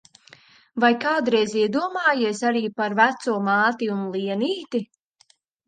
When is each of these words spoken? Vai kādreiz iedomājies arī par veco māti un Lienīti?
Vai 0.83 0.89
kādreiz 1.03 1.53
iedomājies 1.65 2.43
arī 2.53 2.65
par 2.81 2.97
veco 3.03 3.37
māti 3.51 3.93
un 3.99 4.03
Lienīti? 4.17 4.85